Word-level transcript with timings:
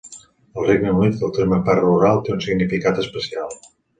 Al 0.59 0.63
Regne 0.67 0.93
Unit, 0.99 1.19
el 1.27 1.33
terme 1.35 1.59
"parc 1.69 1.85
rural" 1.85 2.23
té 2.29 2.35
un 2.37 2.43
significat 2.47 3.05
especial. 3.07 3.57